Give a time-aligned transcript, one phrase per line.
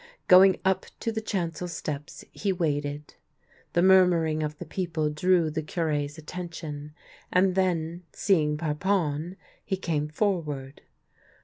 [0.27, 3.13] Going up to the chancel steps he waited.
[3.73, 6.95] The murmuring of the peo ple drew the Cure's attention,
[7.31, 10.81] and then, seeing Parpon, he came forward.